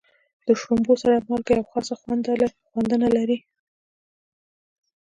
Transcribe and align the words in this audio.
د 0.47 0.47
شړومبو 0.59 0.93
سره 1.01 1.25
مالګه 1.27 1.53
یوه 1.57 1.69
خاصه 1.71 1.93
خوندونه 2.71 3.07
لري. 3.17 3.37